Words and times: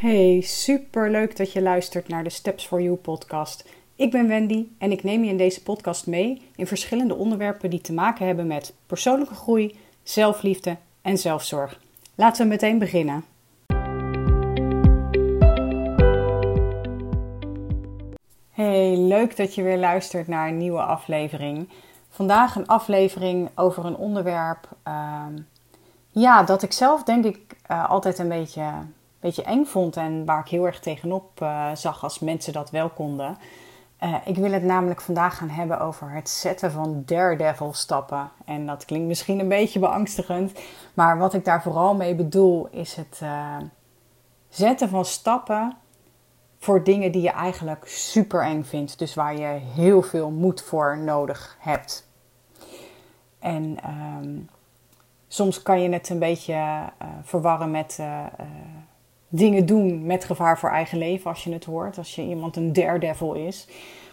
Hey, 0.00 0.40
super 0.40 1.10
leuk 1.10 1.36
dat 1.36 1.52
je 1.52 1.62
luistert 1.62 2.08
naar 2.08 2.24
de 2.24 2.30
Steps 2.30 2.66
for 2.66 2.82
You 2.82 2.96
podcast. 2.96 3.68
Ik 3.96 4.10
ben 4.10 4.28
Wendy 4.28 4.66
en 4.78 4.92
ik 4.92 5.02
neem 5.02 5.24
je 5.24 5.30
in 5.30 5.36
deze 5.36 5.62
podcast 5.62 6.06
mee 6.06 6.42
in 6.56 6.66
verschillende 6.66 7.14
onderwerpen 7.14 7.70
die 7.70 7.80
te 7.80 7.92
maken 7.92 8.26
hebben 8.26 8.46
met 8.46 8.74
persoonlijke 8.86 9.34
groei, 9.34 9.78
zelfliefde 10.02 10.76
en 11.02 11.18
zelfzorg. 11.18 11.80
Laten 12.14 12.42
we 12.42 12.48
meteen 12.48 12.78
beginnen. 12.78 13.24
Hey, 18.50 18.96
leuk 18.96 19.36
dat 19.36 19.54
je 19.54 19.62
weer 19.62 19.78
luistert 19.78 20.28
naar 20.28 20.48
een 20.48 20.58
nieuwe 20.58 20.82
aflevering. 20.82 21.68
Vandaag 22.08 22.56
een 22.56 22.66
aflevering 22.66 23.50
over 23.54 23.84
een 23.84 23.96
onderwerp. 23.96 24.68
ehm, 24.82 25.38
ja, 26.10 26.42
dat 26.42 26.62
ik 26.62 26.72
zelf 26.72 27.02
denk 27.02 27.24
ik 27.24 27.56
eh, 27.66 27.90
altijd 27.90 28.18
een 28.18 28.28
beetje, 28.28 28.62
beetje 29.20 29.42
eng 29.42 29.64
vond 29.64 29.96
en 29.96 30.24
waar 30.24 30.40
ik 30.40 30.48
heel 30.48 30.66
erg 30.66 30.80
tegenop 30.80 31.40
eh, 31.40 31.74
zag 31.74 32.02
als 32.02 32.18
mensen 32.18 32.52
dat 32.52 32.70
wel 32.70 32.88
konden. 32.88 33.38
Eh, 33.98 34.14
ik 34.24 34.36
wil 34.36 34.52
het 34.52 34.62
namelijk 34.62 35.00
vandaag 35.00 35.36
gaan 35.36 35.48
hebben 35.48 35.80
over 35.80 36.10
het 36.10 36.28
zetten 36.28 36.72
van 36.72 37.02
daredevil 37.06 37.72
stappen. 37.72 38.30
En 38.44 38.66
dat 38.66 38.84
klinkt 38.84 39.06
misschien 39.06 39.38
een 39.38 39.48
beetje 39.48 39.78
beangstigend, 39.78 40.52
maar 40.94 41.18
wat 41.18 41.34
ik 41.34 41.44
daar 41.44 41.62
vooral 41.62 41.94
mee 41.94 42.14
bedoel 42.14 42.68
is 42.70 42.94
het 42.94 43.18
eh, 43.22 43.56
zetten 44.48 44.88
van 44.88 45.04
stappen 45.04 45.76
voor 46.58 46.84
dingen 46.84 47.12
die 47.12 47.22
je 47.22 47.30
eigenlijk 47.30 47.88
super 47.88 48.42
eng 48.42 48.62
vindt. 48.62 48.98
Dus 48.98 49.14
waar 49.14 49.36
je 49.36 49.60
heel 49.74 50.02
veel 50.02 50.30
moed 50.30 50.62
voor 50.62 50.98
nodig 50.98 51.56
hebt. 51.58 52.08
En 53.38 53.78
ehm, 53.82 54.38
soms 55.28 55.62
kan 55.62 55.80
je 55.80 55.88
het 55.88 56.08
een 56.08 56.18
beetje 56.18 56.82
verwarren 57.22 57.70
met 57.70 57.98
dingen 59.30 59.66
doen 59.66 60.06
met 60.06 60.24
gevaar 60.24 60.58
voor 60.58 60.70
eigen 60.70 60.98
leven 60.98 61.30
als 61.30 61.44
je 61.44 61.52
het 61.52 61.64
hoort. 61.64 61.98
Als 61.98 62.14
je 62.14 62.22
iemand 62.22 62.56
een 62.56 62.72
daredevil 62.72 63.34
is. 63.34 63.66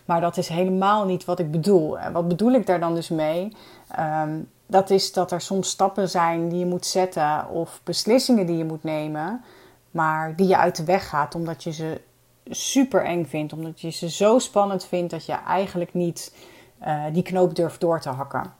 Maar 0.06 0.22
dat 0.22 0.38
is 0.38 0.48
helemaal 0.48 1.06
niet 1.06 1.26
wat 1.26 1.40
ik 1.40 1.52
bedoel. 1.52 2.00
En 2.00 2.14
wat 2.14 2.28
bedoel 2.28 2.52
ik 2.52 2.66
daar 2.66 2.80
dan 2.80 2.96
dus 2.96 3.10
mee? 3.10 3.56
Ehm, 3.92 4.40
dat 4.68 4.90
is 4.90 5.14
dat 5.14 5.32
er 5.32 5.42
soms 5.42 5.70
stappen 5.70 6.10
zijn 6.10 6.50
die 6.50 6.60
je 6.60 6.66
moet 6.66 6.86
zetten 6.86 7.50
of 7.50 7.82
beslissingen 7.84 8.46
die 8.46 8.58
je 8.58 8.66
moet 8.66 8.84
nemen, 8.84 9.44
maar 9.92 10.36
die 10.36 10.48
je 10.48 10.58
uit 10.58 10.76
de 10.76 10.84
weg 10.84 11.10
gaat 11.10 11.36
omdat 11.36 11.64
je 11.64 11.72
ze 11.72 12.02
super 12.50 13.04
eng 13.04 13.26
vindt, 13.26 13.54
omdat 13.54 13.82
je 13.82 13.90
ze 13.90 14.10
zo 14.10 14.40
spannend 14.40 14.86
vindt 14.86 15.12
dat 15.12 15.26
je 15.26 15.34
eigenlijk 15.34 15.94
niet 15.94 16.36
eh, 16.80 17.04
die 17.14 17.24
knoop 17.24 17.56
durft 17.56 17.80
door 17.80 18.00
te 18.00 18.10
hakken. 18.10 18.54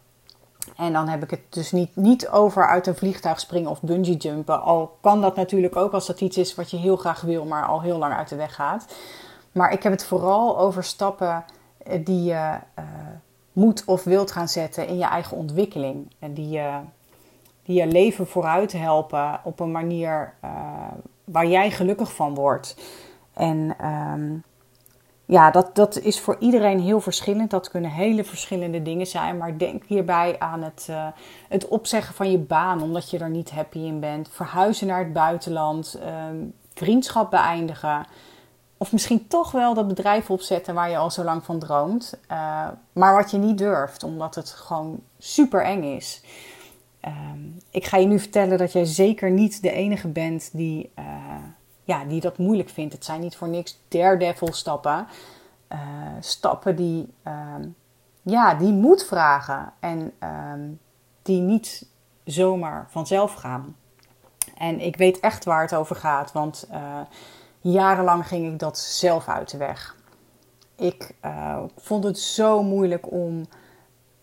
En 0.76 0.94
dan 0.94 1.08
heb 1.08 1.24
ik 1.24 1.30
het 1.30 1.42
dus 1.50 1.72
niet, 1.72 1.96
niet 1.96 2.30
over 2.30 2.68
uit 2.68 2.88
een 2.88 2.96
vliegtuig 2.96 3.40
springen 3.40 3.70
of 3.70 3.82
bungee 3.82 4.16
jumpen. 4.16 4.62
Al 4.62 4.98
kan 5.02 5.22
dat 5.22 5.36
natuurlijk 5.36 5.76
ook 5.76 5.94
als 5.94 6.08
dat 6.08 6.22
iets 6.22 6.38
is 6.38 6.56
wat 6.56 6.72
je 6.72 6.78
heel 6.78 6.96
graag 6.96 7.22
wil, 7.22 7.46
maar 7.46 7.66
al 7.66 7.82
heel 7.82 7.98
lang 7.98 8.14
uit 8.14 8.30
de 8.30 8.36
weg 8.36 8.56
gaat. 8.56 8.86
Maar 9.52 9.72
ik 9.72 9.84
heb 9.84 9.92
het 9.92 10.06
vooral 10.06 10.60
over 10.60 10.84
stappen 10.84 11.46
eh, 11.78 12.06
die 12.06 12.24
je 12.24 12.60
eh, 12.74 12.84
moet 13.54 13.84
of 13.86 14.04
wilt 14.04 14.32
gaan 14.32 14.48
zetten 14.48 14.88
in 14.88 14.98
je 14.98 15.06
eigen 15.06 15.38
ontwikkeling. 15.38 16.12
En 16.20 16.34
die 16.34 16.50
je, 16.50 16.80
die 17.64 17.80
je 17.80 17.88
leven 17.88 18.28
vooruit 18.28 18.72
helpen 18.72 19.40
op 19.44 19.60
een 19.60 19.72
manier 19.72 20.34
eh, 20.40 20.52
waar 21.24 21.48
jij 21.48 21.72
gelukkig 21.72 22.14
van 22.14 22.36
wordt. 22.36 22.78
En 23.34 23.76
ehm, 23.78 24.36
ja, 25.30 25.52
dat, 25.52 25.76
dat 25.76 26.00
is 26.00 26.20
voor 26.20 26.36
iedereen 26.40 26.80
heel 26.80 27.02
verschillend. 27.02 27.50
Dat 27.50 27.70
kunnen 27.70 27.92
hele 27.92 28.24
verschillende 28.24 28.82
dingen 28.82 29.08
zijn. 29.08 29.38
Maar 29.38 29.58
denk 29.58 29.84
hierbij 29.86 30.40
aan 30.40 30.62
het, 30.62 30.88
eh, 30.90 31.08
het 31.50 31.68
opzeggen 31.68 32.16
van 32.16 32.32
je 32.32 32.38
baan 32.38 32.82
omdat 32.82 33.10
je 33.10 33.18
er 33.18 33.30
niet 33.30 33.52
happy 33.52 33.80
in 33.80 34.00
bent. 34.00 34.30
Verhuizen 34.32 34.88
naar 34.88 35.00
het 35.00 35.14
buitenland. 35.14 35.98
ehm, 36.02 36.36
vriendschap 36.74 37.32
beëindigen. 37.32 38.06
Of 38.78 38.92
misschien 38.92 39.28
toch 39.28 39.52
wel 39.52 39.74
dat 39.74 39.88
bedrijf 39.88 40.30
opzetten 40.30 40.74
waar 40.74 40.90
je 40.90 40.98
al 40.98 41.12
zo 41.12 41.24
lang 41.24 41.44
van 41.44 41.60
droomt. 41.60 42.20
eh, 42.28 42.68
maar 42.94 43.16
wat 43.16 43.32
je 43.32 43.38
niet 43.38 43.58
durft, 43.58 44.04
omdat 44.04 44.36
het 44.36 44.50
gewoon 44.50 45.00
super 45.18 45.64
eng 45.64 45.84
is. 45.84 46.22
Ehm, 47.00 47.40
ik 47.72 47.86
ga 47.86 47.98
je 47.98 48.06
nu 48.06 48.20
vertellen 48.20 48.58
dat 48.58 48.72
jij 48.72 48.86
zeker 48.86 49.32
niet 49.32 49.62
de 49.62 49.72
enige 49.72 50.08
bent 50.08 50.50
die, 50.54 50.92
eh, 50.96 51.06
ja, 51.88 52.06
die 52.06 52.22
dat 52.22 52.38
moeilijk 52.38 52.70
vindt. 52.70 52.94
Het 52.94 53.06
zijn 53.06 53.22
niet 53.22 53.36
voor 53.36 53.48
niks 53.48 53.80
daredevil 53.88 54.54
stappen. 54.54 55.08
Eh, 55.68 55.80
stappen 56.20 56.76
die, 56.76 57.14
ehm, 57.24 57.68
ja, 58.22 58.54
die 58.54 58.74
moed 58.74 59.06
vragen 59.06 59.74
en 59.80 60.14
ehm, 60.20 60.70
die 61.22 61.42
niet 61.42 61.88
zomaar 62.24 62.86
vanzelf 62.90 63.34
gaan. 63.34 63.76
En 64.58 64.80
ik 64.80 64.96
weet 64.96 65.20
echt 65.20 65.46
waar 65.46 65.62
het 65.62 65.76
over 65.76 65.96
gaat, 65.96 66.32
want 66.32 66.68
eh, 66.72 67.00
jarenlang 67.62 68.28
ging 68.28 68.52
ik 68.54 68.60
dat 68.60 68.78
zelf 68.78 69.28
uit 69.28 69.52
de 69.52 69.58
weg. 69.58 69.96
Ik 70.76 71.12
eh, 71.20 71.64
vond 71.78 72.04
het 72.04 72.20
zo 72.20 72.64
moeilijk 72.64 73.12
om 73.12 73.46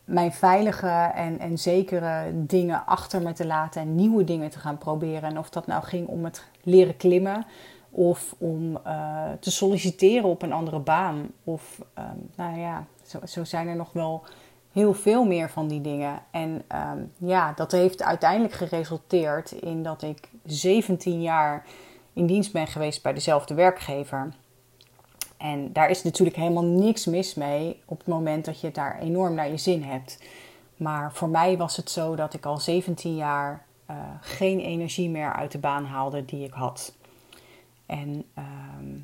mijn 0.05 0.33
veilige 0.33 1.11
en, 1.15 1.39
en 1.39 1.59
zekere 1.59 2.31
dingen 2.33 2.87
achter 2.87 3.23
me 3.23 3.33
te 3.33 3.47
laten 3.47 3.83
en 3.83 3.95
nieuwe 3.95 4.25
dingen 4.25 4.51
te 4.51 4.59
gaan 4.59 4.79
proberen. 4.79 5.23
En 5.23 5.39
of 5.39 5.51
dat 5.51 5.67
nou 5.67 5.83
ging 5.83 6.09
om 6.09 6.25
het 6.25 6.45
leren 6.63 6.97
klimmen 6.97 7.47
of 7.91 8.35
om 8.39 8.79
eh, 8.85 9.23
te 9.41 9.51
solliciteren 9.51 10.29
op 10.29 10.43
een 10.43 10.53
andere 10.53 10.79
baan. 10.79 11.31
Of 11.45 11.81
ehm, 11.95 12.17
nou 12.37 12.59
ja, 12.59 12.85
zo, 13.07 13.19
zo 13.27 13.45
zijn 13.45 13.69
er 13.69 13.77
nog 13.77 13.93
wel 13.93 14.23
heel 14.73 14.95
veel 14.95 15.25
meer 15.25 15.51
van 15.51 15.69
die 15.69 15.81
dingen. 15.81 16.23
En 16.31 16.63
ehm, 16.67 16.99
ja, 17.17 17.53
dat 17.53 17.73
heeft 17.73 18.03
uiteindelijk 18.03 18.55
geresulteerd 18.55 19.53
in 19.53 19.83
dat 19.83 20.03
ik 20.03 20.29
17 20.45 21.23
jaar 21.23 21.65
in 22.13 22.27
dienst 22.27 22.53
ben 22.53 22.67
geweest 22.67 23.03
bij 23.03 23.13
dezelfde 23.13 23.55
werkgever. 23.55 24.33
En 25.45 25.73
daar 25.73 25.91
is 25.91 26.03
natuurlijk 26.03 26.37
helemaal 26.37 26.65
niks 26.65 27.07
mis 27.07 27.35
mee 27.35 27.81
op 27.85 27.99
het 27.99 28.07
moment 28.07 28.45
dat 28.45 28.61
je 28.61 28.71
daar 28.71 28.99
enorm 29.01 29.35
naar 29.35 29.49
je 29.49 29.57
zin 29.57 29.83
hebt. 29.83 30.23
Maar 30.77 31.13
voor 31.13 31.29
mij 31.29 31.57
was 31.57 31.77
het 31.77 31.91
zo 31.91 32.17
dat 32.17 32.35
ik 32.35 32.47
al 32.47 32.59
17 32.59 33.17
jaar 33.17 33.67
eh, 33.87 33.97
geen 34.21 34.61
energie 34.61 35.11
meer 35.11 35.33
uit 35.33 35.53
de 35.53 35.59
baan 35.59 35.85
haalde 35.85 36.25
die 36.25 36.45
ik 36.45 36.53
had. 36.53 36.95
En 37.87 38.25
ehm, 38.35 38.99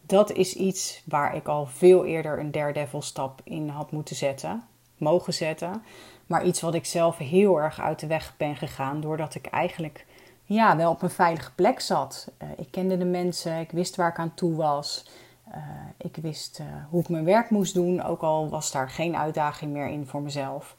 dat 0.00 0.32
is 0.32 0.54
iets 0.54 1.02
waar 1.04 1.36
ik 1.36 1.48
al 1.48 1.66
veel 1.66 2.04
eerder 2.04 2.38
een 2.38 2.50
daredevil 2.50 3.02
stap 3.02 3.40
in 3.44 3.68
had 3.68 3.92
moeten 3.92 4.16
zetten, 4.16 4.64
mogen 4.96 5.34
zetten. 5.34 5.82
Maar 6.26 6.44
iets 6.44 6.60
wat 6.60 6.74
ik 6.74 6.84
zelf 6.84 7.16
heel 7.16 7.60
erg 7.60 7.80
uit 7.80 7.98
de 7.98 8.06
weg 8.06 8.34
ben 8.36 8.56
gegaan, 8.56 9.00
doordat 9.00 9.34
ik 9.34 9.46
eigenlijk 9.46 10.06
ja, 10.54 10.76
wel 10.76 10.90
op 10.90 11.02
een 11.02 11.10
veilige 11.10 11.52
plek 11.54 11.80
zat. 11.80 12.30
Eh, 12.36 12.48
ik 12.56 12.70
kende 12.70 12.98
de 12.98 13.04
mensen, 13.04 13.58
ik 13.58 13.70
wist 13.70 13.96
waar 13.96 14.08
ik 14.08 14.18
aan 14.18 14.34
toe 14.34 14.54
was. 14.54 15.04
Eh, 15.50 15.60
ik 15.96 16.16
wist 16.16 16.58
eh, 16.58 16.66
hoe 16.88 17.00
ik 17.00 17.08
mijn 17.08 17.24
werk 17.24 17.50
moest 17.50 17.74
doen, 17.74 18.02
ook 18.02 18.20
al 18.20 18.48
was 18.48 18.72
daar 18.72 18.90
geen 18.90 19.16
uitdaging 19.16 19.72
meer 19.72 19.88
in 19.88 20.06
voor 20.06 20.22
mezelf. 20.22 20.76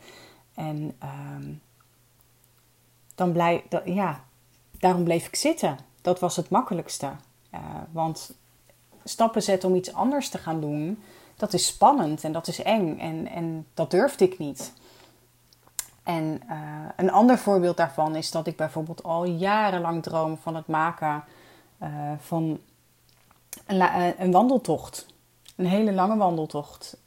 En 0.54 0.96
ehm, 1.00 1.54
dan 3.16 3.32
blij, 3.32 3.64
ja, 3.86 4.24
daarom 4.80 5.04
bleef 5.04 5.28
ik 5.28 5.36
zitten. 5.36 5.78
Dat 6.02 6.20
was 6.20 6.36
het 6.36 6.50
makkelijkste. 6.50 7.12
Want 7.92 8.34
stappen 9.04 9.44
zetten 9.44 9.70
om 9.70 9.76
iets 9.76 9.94
anders 9.94 10.30
te 10.30 10.38
gaan 10.38 10.62
doen, 10.62 11.04
dat 11.36 11.54
is 11.54 11.66
spannend 11.66 12.24
en 12.24 12.32
dat 12.32 12.48
is 12.48 12.62
eng. 12.62 13.00
En, 13.00 13.28
en 13.28 13.68
dat 13.74 13.92
durfde 13.92 14.26
ik 14.26 14.38
niet. 14.38 14.74
En 16.18 16.42
eh, 16.48 16.58
een 16.96 17.12
ander 17.12 17.38
voorbeeld 17.38 17.78
daarvan 17.78 18.16
is 18.16 18.32
dat 18.32 18.48
ik 18.48 18.56
bijvoorbeeld 18.56 19.04
al 19.04 19.26
jarenlang 19.26 20.04
droom 20.04 20.38
van 20.38 20.56
het 20.56 20.68
maken 20.68 21.24
eh, 21.78 21.90
van 22.18 22.60
een, 23.66 23.82
eh, 23.82 24.20
een 24.20 24.32
wandeltocht. 24.32 25.06
Een 25.56 25.66
hele 25.66 25.94
lange 25.94 26.18
wandeltocht. 26.18 26.98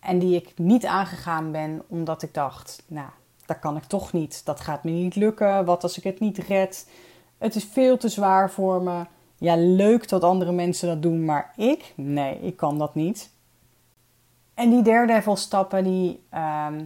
En 0.00 0.18
die 0.18 0.36
ik 0.36 0.58
niet 0.58 0.86
aangegaan 0.86 1.52
ben 1.52 1.82
omdat 1.88 2.22
ik 2.22 2.34
dacht, 2.34 2.82
nou, 2.86 3.08
dat 3.46 3.58
kan 3.58 3.76
ik 3.76 3.84
toch 3.84 4.12
niet. 4.12 4.44
Dat 4.44 4.60
gaat 4.60 4.84
me 4.84 4.90
niet 4.90 5.14
lukken. 5.14 5.64
Wat 5.64 5.82
als 5.82 5.98
ik 5.98 6.04
het 6.04 6.20
niet 6.20 6.38
red? 6.38 6.90
Het 7.38 7.54
is 7.54 7.64
veel 7.64 7.96
te 7.96 8.08
zwaar 8.08 8.50
voor 8.50 8.82
me. 8.82 9.06
Ja, 9.36 9.56
leuk 9.56 10.08
dat 10.08 10.24
andere 10.24 10.52
mensen 10.52 10.88
dat 10.88 11.02
doen, 11.02 11.24
maar 11.24 11.52
ik? 11.56 11.92
Nee, 11.96 12.40
ik 12.40 12.56
kan 12.56 12.78
dat 12.78 12.94
niet. 12.94 13.30
En 14.54 14.70
die 14.70 14.82
daredevil 14.82 15.36
stappen, 15.36 15.84
die, 15.84 16.22
ehm, 16.30 16.84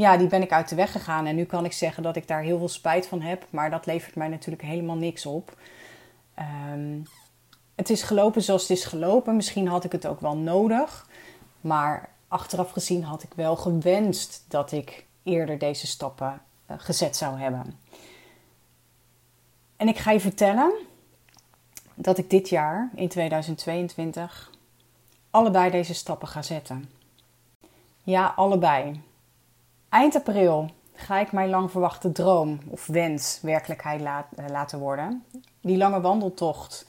ja, 0.00 0.16
die 0.16 0.26
ben 0.26 0.42
ik 0.42 0.52
uit 0.52 0.68
de 0.68 0.74
weg 0.74 0.92
gegaan. 0.92 1.26
En 1.26 1.34
nu 1.34 1.44
kan 1.44 1.64
ik 1.64 1.72
zeggen 1.72 2.02
dat 2.02 2.16
ik 2.16 2.28
daar 2.28 2.42
heel 2.42 2.58
veel 2.58 2.68
spijt 2.68 3.06
van 3.06 3.20
heb. 3.20 3.46
Maar 3.50 3.70
dat 3.70 3.86
levert 3.86 4.14
mij 4.14 4.28
natuurlijk 4.28 4.62
helemaal 4.62 4.96
niks 4.96 5.26
op. 5.26 5.56
Ehm, 6.34 6.98
het 7.74 7.90
is 7.90 8.02
gelopen 8.02 8.42
zoals 8.42 8.62
het 8.62 8.70
is 8.70 8.84
gelopen. 8.84 9.36
Misschien 9.36 9.68
had 9.68 9.84
ik 9.84 9.92
het 9.92 10.06
ook 10.06 10.20
wel 10.20 10.36
nodig. 10.36 11.08
Maar 11.60 12.08
achteraf 12.28 12.70
gezien 12.70 13.04
had 13.04 13.22
ik 13.22 13.34
wel 13.34 13.56
gewenst 13.56 14.44
dat 14.48 14.72
ik 14.72 15.06
eerder 15.22 15.58
deze 15.58 15.86
stappen 15.86 16.42
eh, 16.66 16.76
gezet 16.78 17.16
zou 17.16 17.38
hebben. 17.38 17.78
En 19.76 19.88
ik 19.88 19.98
ga 19.98 20.10
je 20.10 20.20
vertellen 20.20 20.72
dat 21.94 22.18
ik 22.18 22.30
dit 22.30 22.48
jaar, 22.48 22.90
in 22.94 23.08
2022, 23.08 24.50
allebei 25.30 25.70
deze 25.70 25.94
stappen 25.94 26.28
ga 26.28 26.42
zetten. 26.42 26.90
Ja, 28.02 28.32
allebei. 28.36 29.00
Eind 29.90 30.14
april 30.14 30.70
ga 30.94 31.18
ik 31.18 31.32
mijn 31.32 31.48
lang 31.48 31.70
verwachte 31.70 32.12
droom 32.12 32.58
of 32.68 32.86
wens 32.86 33.38
werkelijkheid 33.42 34.00
eh, 34.00 34.44
laten 34.48 34.78
worden. 34.78 35.24
die 35.60 35.76
lange 35.76 36.00
wandeltocht, 36.00 36.86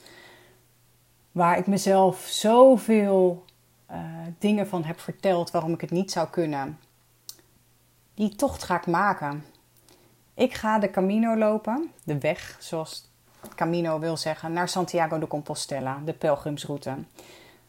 waar 1.32 1.58
ik 1.58 1.66
mezelf 1.66 2.18
zoveel 2.18 3.44
uh, 3.90 3.98
dingen 4.38 4.68
van 4.68 4.84
heb 4.84 5.00
verteld 5.00 5.50
waarom 5.50 5.72
ik 5.72 5.80
het 5.80 5.90
niet 5.90 6.10
zou 6.10 6.28
kunnen, 6.28 6.78
die 8.14 8.36
tocht 8.36 8.62
ga 8.62 8.76
ik 8.76 8.86
maken. 8.86 9.44
Ik 10.34 10.54
ga 10.54 10.78
de 10.78 10.90
Camino 10.90 11.36
lopen, 11.36 11.90
de 12.04 12.18
weg, 12.18 12.56
zoals 12.60 13.10
Camino 13.54 13.98
wil 13.98 14.16
zeggen, 14.16 14.52
naar 14.52 14.68
Santiago 14.68 15.18
de 15.18 15.26
Compostela, 15.26 15.98
de 16.04 16.12
pelgrimsroute. 16.12 16.96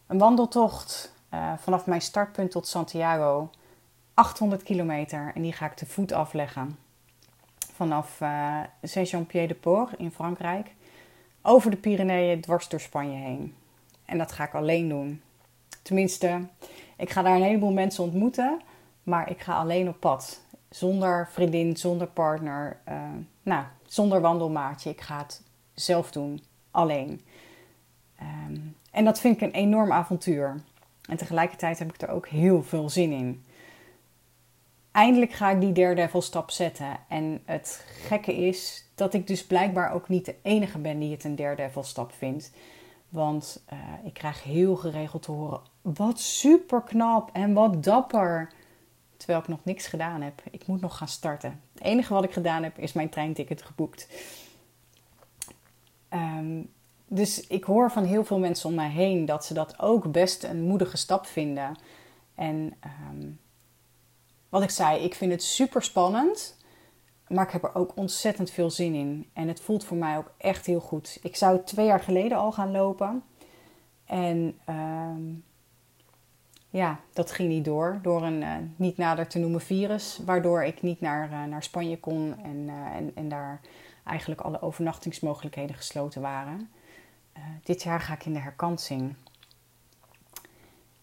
Een 0.06 0.18
wandeltocht 0.18 1.12
uh, 1.34 1.52
vanaf 1.58 1.86
mijn 1.86 2.02
startpunt 2.02 2.50
tot 2.50 2.66
Santiago, 2.66 3.50
800 4.14 4.62
kilometer, 4.62 5.32
en 5.34 5.42
die 5.42 5.52
ga 5.52 5.66
ik 5.66 5.74
te 5.74 5.86
voet 5.86 6.12
afleggen. 6.12 6.78
Vanaf 7.72 8.20
uh, 8.20 8.60
Saint-Jean-Pied-de-Port 8.82 9.98
in 9.98 10.10
Frankrijk, 10.10 10.74
over 11.42 11.70
de 11.70 11.76
Pyreneeën, 11.76 12.40
dwars 12.40 12.68
door 12.68 12.80
Spanje 12.80 13.18
heen. 13.18 13.54
En 14.04 14.18
dat 14.18 14.32
ga 14.32 14.44
ik 14.44 14.54
alleen 14.54 14.88
doen. 14.88 15.22
Tenminste, 15.82 16.40
ik 16.96 17.10
ga 17.10 17.22
daar 17.22 17.36
een 17.36 17.42
heleboel 17.42 17.72
mensen 17.72 18.04
ontmoeten, 18.04 18.60
maar 19.02 19.30
ik 19.30 19.40
ga 19.40 19.54
alleen 19.54 19.88
op 19.88 20.00
pad. 20.00 20.40
Zonder 20.70 21.28
vriendin, 21.30 21.76
zonder 21.76 22.06
partner, 22.06 22.80
uh, 22.88 22.94
nou, 23.42 23.64
zonder 23.86 24.20
wandelmaatje. 24.20 24.90
Ik 24.90 25.00
ga 25.00 25.18
het 25.18 25.42
zelf 25.74 26.10
doen, 26.10 26.42
alleen. 26.70 27.24
Um, 28.20 28.76
en 28.90 29.04
dat 29.04 29.20
vind 29.20 29.36
ik 29.36 29.42
een 29.42 29.60
enorm 29.60 29.92
avontuur. 29.92 30.60
En 31.08 31.16
tegelijkertijd 31.16 31.78
heb 31.78 31.94
ik 31.94 32.02
er 32.02 32.08
ook 32.08 32.28
heel 32.28 32.62
veel 32.62 32.90
zin 32.90 33.12
in. 33.12 33.44
Eindelijk 34.94 35.32
ga 35.32 35.50
ik 35.50 35.60
die 35.60 35.72
daredevil 35.72 36.22
stap 36.22 36.50
zetten. 36.50 36.96
En 37.08 37.42
het 37.44 37.84
gekke 38.06 38.36
is 38.36 38.84
dat 38.94 39.14
ik 39.14 39.26
dus 39.26 39.46
blijkbaar 39.46 39.92
ook 39.92 40.08
niet 40.08 40.24
de 40.24 40.34
enige 40.42 40.78
ben 40.78 40.98
die 40.98 41.12
het 41.12 41.24
een 41.24 41.36
daredevil 41.36 41.82
stap 41.82 42.12
vindt. 42.12 42.52
Want 43.08 43.64
uh, 43.72 43.78
ik 44.04 44.14
krijg 44.14 44.42
heel 44.42 44.76
geregeld 44.76 45.22
te 45.22 45.30
horen: 45.30 45.60
wat 45.82 46.20
super 46.20 46.82
knap 46.82 47.30
en 47.32 47.52
wat 47.52 47.84
dapper. 47.84 48.52
Terwijl 49.16 49.40
ik 49.40 49.48
nog 49.48 49.64
niks 49.64 49.86
gedaan 49.86 50.22
heb. 50.22 50.42
Ik 50.50 50.66
moet 50.66 50.80
nog 50.80 50.96
gaan 50.96 51.08
starten. 51.08 51.60
Het 51.72 51.82
enige 51.82 52.14
wat 52.14 52.24
ik 52.24 52.32
gedaan 52.32 52.62
heb 52.62 52.78
is 52.78 52.92
mijn 52.92 53.08
treinticket 53.08 53.62
geboekt. 53.62 54.08
Um, 56.10 56.72
dus 57.06 57.46
ik 57.46 57.64
hoor 57.64 57.90
van 57.90 58.04
heel 58.04 58.24
veel 58.24 58.38
mensen 58.38 58.68
om 58.68 58.74
mij 58.74 58.90
heen 58.90 59.24
dat 59.24 59.44
ze 59.44 59.54
dat 59.54 59.80
ook 59.80 60.12
best 60.12 60.44
een 60.44 60.62
moedige 60.62 60.96
stap 60.96 61.26
vinden. 61.26 61.76
En 62.34 62.74
ehm, 62.80 63.30
wat 64.54 64.62
ik 64.62 64.70
zei, 64.70 65.04
ik 65.04 65.14
vind 65.14 65.32
het 65.32 65.42
super 65.42 65.82
spannend. 65.82 66.56
Maar 67.28 67.44
ik 67.44 67.52
heb 67.52 67.62
er 67.62 67.74
ook 67.74 67.96
ontzettend 67.96 68.50
veel 68.50 68.70
zin 68.70 68.94
in. 68.94 69.30
En 69.32 69.48
het 69.48 69.60
voelt 69.60 69.84
voor 69.84 69.96
mij 69.96 70.16
ook 70.16 70.32
echt 70.38 70.66
heel 70.66 70.80
goed. 70.80 71.18
Ik 71.22 71.36
zou 71.36 71.64
twee 71.64 71.86
jaar 71.86 72.00
geleden 72.00 72.38
al 72.38 72.52
gaan 72.52 72.70
lopen. 72.70 73.22
En 74.04 74.58
ehm, 74.64 75.22
ja, 76.70 77.00
dat 77.12 77.30
ging 77.30 77.48
niet 77.48 77.64
door. 77.64 77.98
Door 78.02 78.22
een 78.22 78.42
uh, 78.42 78.56
niet 78.76 78.96
nader 78.96 79.28
te 79.28 79.38
noemen 79.38 79.60
virus. 79.60 80.20
Waardoor 80.24 80.64
ik 80.64 80.82
niet 80.82 81.00
naar, 81.00 81.30
uh, 81.30 81.44
naar 81.44 81.62
Spanje 81.62 81.98
kon. 82.00 82.34
En, 82.42 82.56
uh, 82.56 82.96
en, 82.96 83.10
en 83.14 83.28
daar 83.28 83.60
eigenlijk 84.04 84.40
alle 84.40 84.62
overnachtingsmogelijkheden 84.62 85.76
gesloten 85.76 86.20
waren. 86.20 86.70
Dit 87.62 87.82
jaar 87.82 88.00
ga 88.00 88.14
ik 88.14 88.26
in 88.26 88.32
de 88.32 88.38
herkansing. 88.38 89.14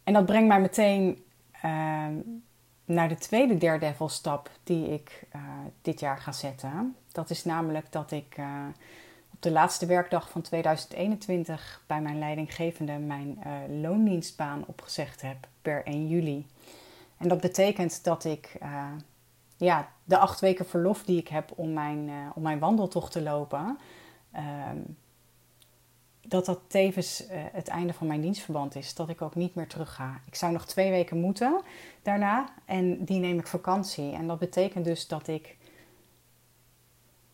En 0.03 0.13
dat 0.13 0.25
brengt 0.25 0.47
mij 0.47 0.61
meteen 0.61 1.23
uh, 1.65 2.07
naar 2.93 3.09
de 3.09 3.15
tweede 3.15 3.57
Daredevil 3.57 4.09
stap 4.09 4.49
die 4.63 4.87
ik 4.87 5.23
uh, 5.35 5.41
dit 5.81 5.99
jaar 5.99 6.17
ga 6.17 6.31
zetten. 6.31 6.95
Dat 7.11 7.29
is 7.29 7.43
namelijk 7.43 7.91
dat 7.91 8.11
ik 8.11 8.37
uh, 8.39 8.45
op 9.33 9.41
de 9.41 9.51
laatste 9.51 9.85
werkdag 9.85 10.29
van 10.29 10.41
2021 10.41 11.83
bij 11.87 12.01
mijn 12.01 12.19
leidinggevende 12.19 12.97
mijn 12.97 13.37
loondienstbaan 13.81 14.63
opgezegd 14.67 15.21
heb 15.21 15.47
per 15.61 15.85
1 15.85 16.07
juli. 16.07 16.47
En 17.17 17.27
dat 17.27 17.41
betekent 17.41 18.03
dat 18.03 18.23
ik 18.23 18.57
ja, 19.57 19.89
de 20.03 20.17
acht 20.17 20.39
weken 20.39 20.65
verlof 20.65 21.03
die 21.03 21.19
ik 21.19 21.27
heb 21.27 21.51
om 21.55 21.73
mijn, 21.73 22.09
om 22.35 22.41
mijn 22.41 22.59
wandeltocht 22.59 23.11
te 23.11 23.21
lopen 23.21 23.77
ehm, 24.31 24.77
dat 26.27 26.45
dat 26.45 26.59
tevens 26.67 27.23
uh, 27.23 27.27
het 27.51 27.67
einde 27.67 27.93
van 27.93 28.07
mijn 28.07 28.21
dienstverband 28.21 28.75
is. 28.75 28.95
Dat 28.95 29.09
ik 29.09 29.21
ook 29.21 29.35
niet 29.35 29.55
meer 29.55 29.67
terug 29.67 29.93
ga. 29.93 30.19
Ik 30.25 30.35
zou 30.35 30.51
nog 30.51 30.65
twee 30.65 30.89
weken 30.89 31.19
moeten 31.19 31.61
daarna 32.01 32.49
en 32.65 33.05
die 33.05 33.19
neem 33.19 33.39
ik 33.39 33.47
vakantie. 33.47 34.13
En 34.13 34.27
dat 34.27 34.39
betekent 34.39 34.85
dus 34.85 35.07
dat 35.07 35.27
ik. 35.27 35.57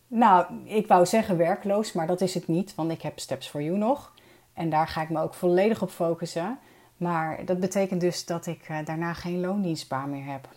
Nou, 0.06 0.46
ik 0.64 0.86
wou 0.86 1.06
zeggen 1.06 1.36
werkloos, 1.36 1.92
maar 1.92 2.06
dat 2.06 2.20
is 2.20 2.34
het 2.34 2.48
niet, 2.48 2.74
want 2.74 2.90
ik 2.90 3.02
heb 3.02 3.18
Steps 3.18 3.48
for 3.48 3.62
You 3.62 3.78
nog. 3.78 4.14
En 4.52 4.70
daar 4.70 4.88
ga 4.88 5.02
ik 5.02 5.10
me 5.10 5.20
ook 5.20 5.34
volledig 5.34 5.82
op 5.82 5.90
focussen. 5.90 6.58
Maar 6.96 7.44
dat 7.44 7.60
betekent 7.60 8.00
dus 8.00 8.24
dat 8.24 8.46
ik 8.46 8.68
uh, 8.68 8.78
daarna 8.84 9.12
geen 9.12 9.40
loondienstbaan 9.40 10.10
meer 10.10 10.24
heb. 10.24 10.48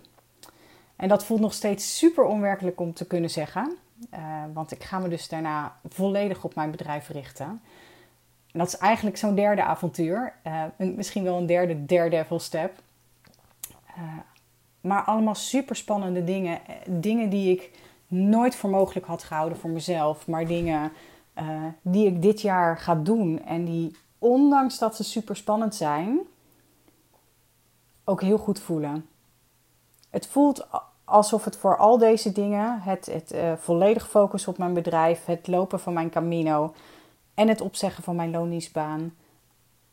En 0.95 1.07
dat 1.07 1.25
voelt 1.25 1.39
nog 1.39 1.53
steeds 1.53 1.97
super 1.97 2.23
onwerkelijk 2.23 2.79
om 2.79 2.93
te 2.93 3.07
kunnen 3.07 3.29
zeggen. 3.29 3.77
Uh, 4.13 4.43
want 4.53 4.71
ik 4.71 4.83
ga 4.83 4.99
me 4.99 5.07
dus 5.07 5.27
daarna 5.27 5.75
volledig 5.89 6.43
op 6.43 6.55
mijn 6.55 6.71
bedrijf 6.71 7.09
richten. 7.09 7.61
En 8.51 8.59
dat 8.59 8.67
is 8.67 8.77
eigenlijk 8.77 9.17
zo'n 9.17 9.35
derde 9.35 9.63
avontuur. 9.63 10.33
Uh, 10.47 10.63
misschien 10.95 11.23
wel 11.23 11.37
een 11.37 11.45
derde 11.45 11.85
Daredevil 11.85 12.39
step. 12.39 12.81
Uh, 13.97 14.03
maar 14.81 15.03
allemaal 15.03 15.35
super 15.35 15.75
spannende 15.75 16.23
dingen. 16.23 16.67
Eh, 16.67 16.75
dingen 16.85 17.29
die 17.29 17.51
ik 17.51 17.71
nooit 18.07 18.55
voor 18.55 18.69
mogelijk 18.69 19.05
had 19.05 19.23
gehouden 19.23 19.57
voor 19.57 19.69
mezelf. 19.69 20.27
Maar 20.27 20.45
dingen 20.45 20.91
die 21.81 22.07
ik 22.07 22.21
dit 22.21 22.41
jaar 22.41 22.77
ga 22.77 22.95
doen. 22.95 23.45
En 23.45 23.65
die, 23.65 23.95
ondanks 24.17 24.77
dat 24.77 24.95
ze 24.95 25.03
super 25.03 25.35
spannend 25.35 25.75
zijn, 25.75 26.19
ook 28.03 28.21
heel 28.21 28.37
goed 28.37 28.59
voelen. 28.59 29.05
Het 30.09 30.27
voelt 30.27 30.67
alsof 31.03 31.45
het 31.45 31.57
voor 31.57 31.77
al 31.77 31.97
deze 31.97 32.31
dingen, 32.31 32.81
het, 32.81 33.05
het 33.05 33.35
volledig 33.59 34.09
focus 34.09 34.47
op 34.47 34.57
mijn 34.57 34.73
bedrijf, 34.73 35.25
het 35.25 35.47
lopen 35.47 35.79
van 35.79 35.93
mijn 35.93 36.09
camino, 36.09 36.73
en 37.33 37.47
het 37.47 37.61
opzeggen 37.61 38.03
van 38.03 38.15
mijn 38.15 38.31
loondienstbaan. 38.31 39.15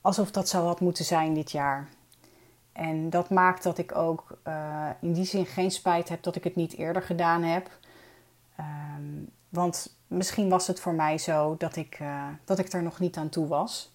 Alsof 0.01 0.31
dat 0.31 0.49
zo 0.49 0.65
had 0.65 0.81
moeten 0.81 1.05
zijn 1.05 1.35
dit 1.35 1.51
jaar. 1.51 1.89
En 2.73 3.11
dat 3.11 3.31
maakt 3.31 3.63
dat 3.63 3.79
ik 3.79 3.97
ook 3.97 4.39
uh, 4.49 4.89
in 5.01 5.13
die 5.13 5.25
zin 5.25 5.47
geen 5.47 5.71
spijt 5.71 6.09
heb 6.09 6.23
dat 6.23 6.37
ik 6.37 6.45
het 6.45 6.57
niet 6.57 6.77
eerder 6.77 7.03
gedaan 7.03 7.43
heb. 7.43 7.71
Um, 8.61 9.31
want 9.49 9.97
misschien 10.07 10.49
was 10.49 10.67
het 10.67 10.81
voor 10.81 10.95
mij 10.95 11.19
zo 11.19 11.55
dat 11.59 11.77
ik, 11.77 11.99
uh, 12.03 12.27
dat 12.45 12.59
ik 12.59 12.73
er 12.73 12.83
nog 12.83 12.99
niet 12.99 13.17
aan 13.17 13.29
toe 13.29 13.47
was. 13.47 13.93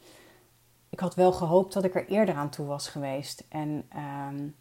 Ik 0.89 0.99
had 0.99 1.15
wel 1.15 1.31
gehoopt 1.31 1.73
dat 1.73 1.83
ik 1.83 1.95
er 1.95 2.07
eerder 2.07 2.35
aan 2.35 2.49
toe 2.49 2.65
was 2.65 2.87
geweest. 2.87 3.43
En 3.49 3.89
um, 4.29 4.55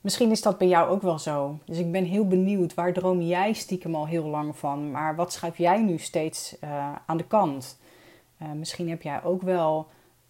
Misschien 0.00 0.30
is 0.30 0.42
dat 0.42 0.58
bij 0.58 0.68
jou 0.68 0.90
ook 0.90 1.02
wel 1.02 1.18
zo. 1.18 1.58
Dus 1.64 1.78
ik 1.78 1.92
ben 1.92 2.04
heel 2.04 2.26
benieuwd, 2.26 2.74
waar 2.74 2.92
droom 2.92 3.20
jij 3.20 3.52
stiekem 3.52 3.94
al 3.94 4.06
heel 4.06 4.24
lang 4.26 4.56
van? 4.56 4.90
Maar 4.90 5.16
wat 5.16 5.32
schuif 5.32 5.58
jij 5.58 5.82
nu 5.82 5.98
steeds 5.98 6.56
uh, 6.64 6.94
aan 7.06 7.16
de 7.16 7.26
kant? 7.26 7.78
Uh, 8.42 8.52
misschien 8.52 8.88
heb 8.88 9.02
jij 9.02 9.22
ook 9.22 9.42
wel 9.42 9.88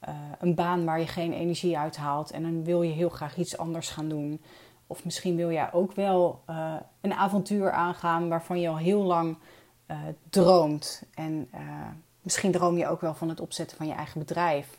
uh, 0.09 0.15
een 0.39 0.55
baan 0.55 0.85
waar 0.85 1.01
je 1.01 1.07
geen 1.07 1.33
energie 1.33 1.79
uit 1.79 1.97
haalt 1.97 2.31
en 2.31 2.43
dan 2.43 2.65
wil 2.65 2.83
je 2.83 2.93
heel 2.93 3.09
graag 3.09 3.37
iets 3.37 3.59
anders 3.59 3.89
gaan 3.89 4.09
doen. 4.09 4.41
Of 4.87 5.05
misschien 5.05 5.37
wil 5.37 5.51
jij 5.51 5.73
ook 5.73 5.93
wel 5.93 6.43
een 7.01 7.15
avontuur 7.15 7.71
aangaan 7.71 8.29
waarvan 8.29 8.61
je 8.61 8.69
al 8.69 8.79
heel 8.79 9.03
lang 9.03 9.37
droomt. 10.31 11.03
En 11.15 11.51
misschien 12.23 12.53
droom 12.53 12.77
je 12.77 12.89
ook 12.89 13.01
wel 13.01 13.15
van 13.15 13.29
het 13.29 13.41
opzetten 13.41 13.77
van 13.77 13.87
je 13.87 13.93
eigen 13.93 14.19
bedrijf. 14.19 14.79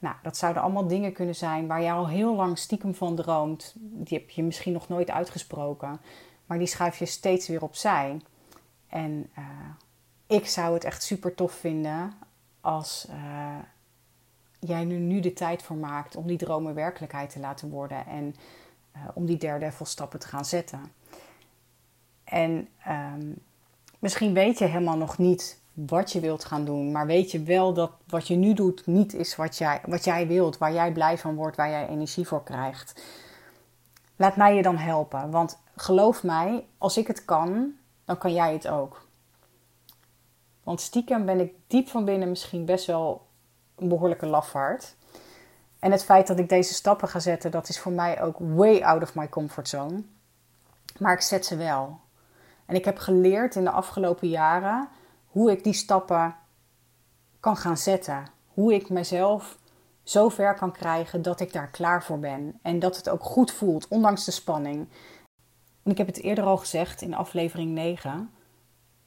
Nou, 0.00 0.16
dat 0.22 0.36
zouden 0.36 0.62
allemaal 0.62 0.86
dingen 0.86 1.12
kunnen 1.12 1.34
zijn 1.34 1.66
waar 1.66 1.82
je 1.82 1.90
al 1.90 2.08
heel 2.08 2.34
lang 2.34 2.58
stiekem 2.58 2.94
van 2.94 3.16
droomt. 3.16 3.74
Die 3.76 4.18
heb 4.18 4.30
je 4.30 4.42
misschien 4.42 4.72
nog 4.72 4.88
nooit 4.88 5.10
uitgesproken, 5.10 6.00
maar 6.46 6.58
die 6.58 6.66
schuif 6.66 6.98
je 6.98 7.06
steeds 7.06 7.48
weer 7.48 7.62
opzij. 7.62 8.20
En 8.88 9.30
uh, 9.38 9.44
ik 10.26 10.46
zou 10.46 10.74
het 10.74 10.84
echt 10.84 11.02
super 11.02 11.34
tof 11.34 11.52
vinden 11.52 12.12
als 12.60 13.06
uh, 13.10 13.56
jij 14.58 14.84
nu, 14.84 14.96
nu 14.96 15.20
de 15.20 15.32
tijd 15.32 15.62
voor 15.62 15.76
maakt 15.76 16.16
om 16.16 16.26
die 16.26 16.38
dromen 16.38 16.74
werkelijkheid 16.74 17.30
te 17.30 17.40
laten 17.40 17.70
worden 17.70 18.06
en 18.06 18.36
uh, 18.96 19.02
om 19.14 19.26
die 19.26 19.38
derde 19.38 19.72
stappen 19.82 20.18
te 20.18 20.26
gaan 20.26 20.44
zetten. 20.44 20.92
En 22.24 22.68
um, 22.88 23.42
misschien 23.98 24.32
weet 24.32 24.58
je 24.58 24.64
helemaal 24.64 24.96
nog 24.96 25.18
niet 25.18 25.59
wat 25.72 26.12
je 26.12 26.20
wilt 26.20 26.44
gaan 26.44 26.64
doen. 26.64 26.92
Maar 26.92 27.06
weet 27.06 27.30
je 27.30 27.42
wel 27.42 27.72
dat 27.72 27.90
wat 28.06 28.28
je 28.28 28.36
nu 28.36 28.54
doet 28.54 28.86
niet 28.86 29.14
is 29.14 29.36
wat 29.36 29.58
jij, 29.58 29.80
wat 29.86 30.04
jij 30.04 30.26
wilt, 30.26 30.58
waar 30.58 30.72
jij 30.72 30.92
blij 30.92 31.18
van 31.18 31.34
wordt, 31.34 31.56
waar 31.56 31.70
jij 31.70 31.88
energie 31.88 32.26
voor 32.26 32.42
krijgt. 32.42 33.02
Laat 34.16 34.36
mij 34.36 34.54
je 34.54 34.62
dan 34.62 34.76
helpen. 34.76 35.30
Want 35.30 35.58
geloof 35.76 36.22
mij, 36.22 36.66
als 36.78 36.96
ik 36.96 37.06
het 37.06 37.24
kan, 37.24 37.72
dan 38.04 38.18
kan 38.18 38.32
jij 38.32 38.52
het 38.52 38.68
ook. 38.68 39.08
Want 40.62 40.80
stiekem 40.80 41.24
ben 41.24 41.40
ik 41.40 41.52
diep 41.66 41.88
van 41.88 42.04
binnen 42.04 42.28
misschien 42.28 42.64
best 42.64 42.86
wel 42.86 43.26
een 43.76 43.88
behoorlijke 43.88 44.26
lafaard. 44.26 44.96
En 45.78 45.90
het 45.90 46.04
feit 46.04 46.26
dat 46.26 46.38
ik 46.38 46.48
deze 46.48 46.74
stappen 46.74 47.08
ga 47.08 47.18
zetten, 47.18 47.50
dat 47.50 47.68
is 47.68 47.80
voor 47.80 47.92
mij 47.92 48.22
ook 48.22 48.36
way 48.38 48.82
out 48.82 49.02
of 49.02 49.14
my 49.14 49.28
comfort 49.28 49.68
zone. 49.68 50.02
Maar 50.98 51.12
ik 51.12 51.20
zet 51.20 51.46
ze 51.46 51.56
wel. 51.56 52.00
En 52.66 52.74
ik 52.74 52.84
heb 52.84 52.98
geleerd 52.98 53.54
in 53.54 53.64
de 53.64 53.70
afgelopen 53.70 54.28
jaren 54.28 54.88
hoe 55.30 55.50
ik 55.50 55.64
die 55.64 55.72
stappen 55.72 56.36
kan 57.40 57.56
gaan 57.56 57.76
zetten. 57.76 58.26
Hoe 58.46 58.74
ik 58.74 58.88
mezelf 58.88 59.58
zo 60.02 60.28
ver 60.28 60.54
kan 60.54 60.72
krijgen 60.72 61.22
dat 61.22 61.40
ik 61.40 61.52
daar 61.52 61.68
klaar 61.68 62.04
voor 62.04 62.18
ben. 62.18 62.58
En 62.62 62.78
dat 62.78 62.96
het 62.96 63.08
ook 63.08 63.22
goed 63.22 63.52
voelt, 63.52 63.88
ondanks 63.88 64.24
de 64.24 64.30
spanning. 64.30 64.88
En 65.82 65.90
ik 65.90 65.98
heb 65.98 66.06
het 66.06 66.20
eerder 66.20 66.44
al 66.44 66.56
gezegd 66.56 67.02
in 67.02 67.14
aflevering 67.14 67.70
9. 67.72 68.30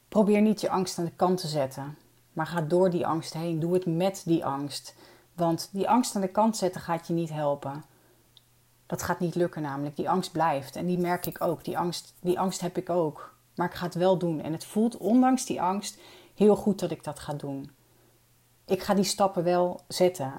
Probeer 0.08 0.40
niet 0.40 0.60
je 0.60 0.70
angst 0.70 0.98
aan 0.98 1.04
de 1.04 1.16
kant 1.16 1.40
te 1.40 1.46
zetten. 1.46 1.98
Maar 2.32 2.46
ga 2.46 2.60
door 2.60 2.90
die 2.90 3.06
angst 3.06 3.32
heen. 3.32 3.60
Doe 3.60 3.74
het 3.74 3.86
met 3.86 4.22
die 4.24 4.44
angst. 4.44 4.94
Want 5.34 5.68
die 5.72 5.88
angst 5.88 6.14
aan 6.14 6.20
de 6.20 6.28
kant 6.28 6.56
zetten 6.56 6.80
gaat 6.80 7.06
je 7.06 7.12
niet 7.12 7.30
helpen. 7.30 7.84
Dat 8.86 9.02
gaat 9.02 9.20
niet 9.20 9.34
lukken 9.34 9.62
namelijk. 9.62 9.96
Die 9.96 10.10
angst 10.10 10.32
blijft. 10.32 10.76
En 10.76 10.86
die 10.86 10.98
merk 10.98 11.26
ik 11.26 11.40
ook. 11.40 11.64
Die 11.64 11.78
angst, 11.78 12.14
die 12.20 12.38
angst 12.38 12.60
heb 12.60 12.76
ik 12.76 12.90
ook. 12.90 13.33
Maar 13.54 13.66
ik 13.66 13.74
ga 13.74 13.84
het 13.84 13.94
wel 13.94 14.18
doen. 14.18 14.40
En 14.40 14.52
het 14.52 14.64
voelt 14.64 14.96
ondanks 14.96 15.44
die 15.44 15.62
angst 15.62 15.98
heel 16.34 16.56
goed 16.56 16.78
dat 16.78 16.90
ik 16.90 17.04
dat 17.04 17.18
ga 17.18 17.34
doen. 17.34 17.70
Ik 18.66 18.82
ga 18.82 18.94
die 18.94 19.04
stappen 19.04 19.44
wel 19.44 19.80
zetten. 19.88 20.32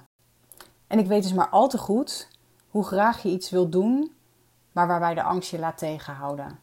En 0.88 1.00
ik 1.00 1.08
weet 1.08 1.24
dus 1.24 1.34
maar 1.34 1.50
al 1.50 1.68
te 1.68 1.78
goed 1.78 2.28
hoe 2.70 2.84
graag 2.84 3.24
je 3.24 3.30
iets 3.30 3.50
wilt 3.50 3.72
doen, 3.72 4.12
maar 4.72 4.88
waarbij 4.88 5.14
de 5.14 5.24
angst 5.24 5.52
je 5.52 5.60
laat 5.60 5.78
tegenhouden. 5.78 6.60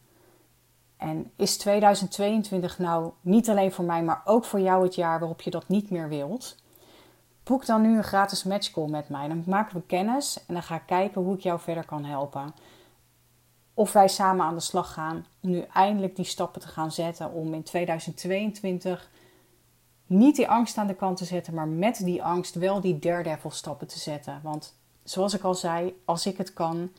En 0.97 1.31
is 1.35 1.57
2022 1.57 2.79
nou 2.79 3.11
niet 3.21 3.49
alleen 3.49 3.71
voor 3.71 3.85
mij, 3.85 4.03
maar 4.03 4.21
ook 4.25 4.45
voor 4.45 4.59
jou 4.59 4.83
het 4.83 4.95
jaar 4.95 5.19
waarop 5.19 5.41
je 5.41 5.49
dat 5.49 5.67
niet 5.67 5.89
meer 5.89 6.09
wilt? 6.09 6.55
Boek 7.43 7.65
dan 7.65 7.81
nu 7.81 7.97
een 7.97 8.03
gratis 8.03 8.43
matchcall 8.43 8.89
met 8.89 9.09
mij. 9.09 9.27
Dan 9.27 9.43
maken 9.45 9.75
we 9.75 9.81
kennis 9.85 10.45
en 10.47 10.53
dan 10.53 10.63
ga 10.63 10.75
ik 10.75 10.85
kijken 10.85 11.21
hoe 11.21 11.35
ik 11.35 11.41
jou 11.41 11.59
verder 11.59 11.85
kan 11.85 12.05
helpen. 12.05 12.53
Of 13.73 13.93
wij 13.93 14.07
samen 14.07 14.45
aan 14.45 14.53
de 14.53 14.61
slag 14.61 14.93
gaan 14.93 15.25
om 15.41 15.49
nu 15.49 15.59
eindelijk 15.59 16.15
die 16.15 16.25
stappen 16.25 16.61
te 16.61 16.67
gaan 16.67 16.91
zetten 16.91 17.31
om 17.31 17.53
in 17.53 17.63
2022 17.63 19.09
niet 20.05 20.35
die 20.35 20.49
angst 20.49 20.77
aan 20.77 20.87
de 20.87 20.95
kant 20.95 21.17
te 21.17 21.25
zetten, 21.25 21.53
maar 21.53 21.67
met 21.67 22.03
die 22.03 22.23
angst 22.23 22.55
wel 22.55 22.81
die 22.81 22.99
daredevil 22.99 23.51
stappen 23.51 23.87
te 23.87 23.99
zetten. 23.99 24.39
Want 24.43 24.75
zoals 25.03 25.33
ik 25.33 25.43
al 25.43 25.55
zei, 25.55 26.01
als 26.05 26.25
ik 26.25 26.37
het 26.37 26.53
kan, 26.53 26.91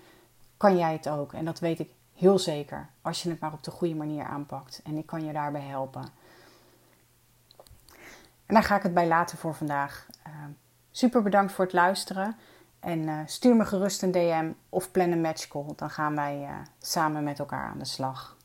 kan 0.57 0.77
jij 0.77 0.93
het 0.93 1.09
ook. 1.09 1.33
En 1.33 1.45
dat 1.45 1.59
weet 1.59 1.79
ik 1.79 1.91
heel 2.15 2.39
zeker, 2.39 2.89
als 3.03 3.23
je 3.23 3.31
het 3.31 3.41
maar 3.41 3.53
op 3.53 3.63
de 3.63 3.71
goede 3.71 3.95
manier 3.95 4.25
aanpakt. 4.25 4.81
En 4.85 4.97
ik 4.97 5.07
kan 5.07 5.25
je 5.25 5.33
daarbij 5.33 5.61
helpen. 5.61 6.05
En 8.47 8.55
daar 8.55 8.63
ga 8.63 8.77
ik 8.77 8.83
het 8.83 8.95
bij 8.95 9.07
laten 9.07 9.39
voor 9.39 9.55
vandaag. 9.55 10.07
Uh, 10.27 10.33
super 10.91 11.23
bedankt 11.23 11.53
voor 11.53 11.65
het 11.65 11.75
luisteren. 11.75 12.37
En 12.85 12.99
uh, 12.99 13.19
stuur 13.27 13.57
me 13.57 13.65
gerust 13.65 14.03
een 14.03 14.13
DM 14.13 14.51
of 14.69 14.91
plan 14.91 15.11
een 15.11 15.21
matchcall. 15.21 15.65
Dan 15.77 15.91
gaan 15.91 16.15
wij 16.15 16.41
uh, 16.41 16.49
samen 16.81 17.25
met 17.25 17.39
elkaar 17.39 17.69
aan 17.69 17.79
de 17.79 17.85
slag. 17.85 18.37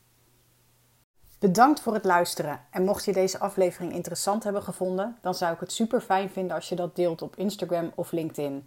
Bedankt 1.38 1.80
voor 1.80 1.94
het 1.94 2.04
luisteren. 2.04 2.60
En 2.70 2.84
mocht 2.84 3.04
je 3.04 3.12
deze 3.12 3.38
aflevering 3.38 3.92
interessant 3.92 4.44
hebben 4.44 4.62
gevonden, 4.62 5.16
dan 5.20 5.34
zou 5.34 5.54
ik 5.54 5.60
het 5.60 5.72
super 5.72 6.00
fijn 6.00 6.30
vinden 6.30 6.54
als 6.54 6.68
je 6.68 6.74
dat 6.74 6.96
deelt 6.96 7.22
op 7.22 7.36
Instagram 7.36 7.92
of 7.94 8.12
LinkedIn. 8.12 8.66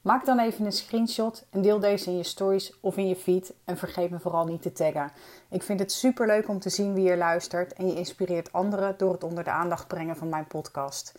Maak 0.00 0.24
dan 0.24 0.38
even 0.38 0.64
een 0.64 0.72
screenshot 0.72 1.46
en 1.50 1.62
deel 1.62 1.78
deze 1.78 2.10
in 2.10 2.16
je 2.16 2.22
stories 2.22 2.80
of 2.80 2.96
in 2.96 3.08
je 3.08 3.16
feed. 3.16 3.54
En 3.64 3.76
vergeet 3.76 4.10
me 4.10 4.18
vooral 4.18 4.44
niet 4.44 4.62
te 4.62 4.72
taggen. 4.72 5.12
Ik 5.50 5.62
vind 5.62 5.80
het 5.80 5.92
super 5.92 6.26
leuk 6.26 6.48
om 6.48 6.58
te 6.58 6.70
zien 6.70 6.94
wie 6.94 7.10
er 7.10 7.16
luistert 7.16 7.72
en 7.72 7.86
je 7.86 7.94
inspireert 7.94 8.52
anderen 8.52 8.94
door 8.96 9.12
het 9.12 9.24
onder 9.24 9.44
de 9.44 9.50
aandacht 9.50 9.86
brengen 9.86 10.16
van 10.16 10.28
mijn 10.28 10.46
podcast. 10.46 11.18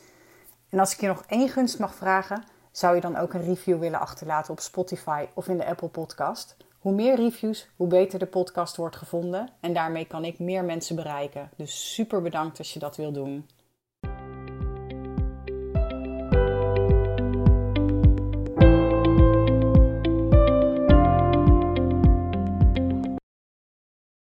En 0.69 0.79
als 0.79 0.93
ik 0.93 1.01
je 1.01 1.07
nog 1.07 1.23
één 1.27 1.49
gunst 1.49 1.79
mag 1.79 1.95
vragen, 1.95 2.43
zou 2.71 2.95
je 2.95 3.01
dan 3.01 3.17
ook 3.17 3.33
een 3.33 3.43
review 3.43 3.79
willen 3.79 3.99
achterlaten 3.99 4.51
op 4.51 4.59
Spotify 4.59 5.25
of 5.33 5.47
in 5.47 5.57
de 5.57 5.65
Apple 5.65 5.87
Podcast? 5.87 6.57
Hoe 6.79 6.93
meer 6.93 7.15
reviews, 7.15 7.67
hoe 7.75 7.87
beter 7.87 8.19
de 8.19 8.25
podcast 8.25 8.75
wordt 8.75 8.95
gevonden. 8.95 9.49
En 9.59 9.73
daarmee 9.73 10.05
kan 10.05 10.25
ik 10.25 10.39
meer 10.39 10.63
mensen 10.63 10.95
bereiken. 10.95 11.49
Dus 11.55 11.93
super 11.93 12.21
bedankt 12.21 12.57
als 12.57 12.73
je 12.73 12.79
dat 12.79 12.95
wil 12.95 13.11
doen. 13.11 13.47